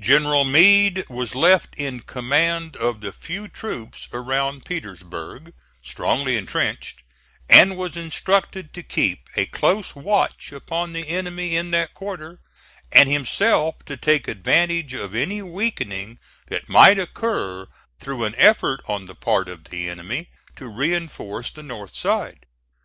General 0.00 0.42
Meade 0.44 1.08
was 1.08 1.36
left 1.36 1.74
in 1.76 2.00
command 2.00 2.74
of 2.76 3.02
the 3.02 3.12
few 3.12 3.46
troops 3.46 4.08
around 4.12 4.64
Petersburg, 4.64 5.52
strongly 5.80 6.36
intrenched; 6.36 7.02
and 7.48 7.76
was 7.76 7.96
instructed 7.96 8.74
to 8.74 8.82
keep 8.82 9.28
a 9.36 9.46
close 9.46 9.94
watch 9.94 10.50
upon 10.50 10.92
the 10.92 11.06
enemy 11.06 11.54
in 11.54 11.70
that 11.70 11.94
quarter, 11.94 12.40
and 12.90 13.08
himself 13.08 13.84
to 13.84 13.96
take 13.96 14.26
advantage 14.26 14.92
of 14.92 15.14
any 15.14 15.40
weakening 15.40 16.18
that 16.48 16.68
might 16.68 16.98
occur 16.98 17.68
through 18.00 18.24
an 18.24 18.34
effort 18.38 18.80
on 18.88 19.06
the 19.06 19.14
part 19.14 19.48
of 19.48 19.62
the 19.66 19.88
enemy 19.88 20.30
to 20.56 20.66
reinforce 20.66 21.48
the 21.48 21.62
north 21.62 21.94
side. 21.94 22.44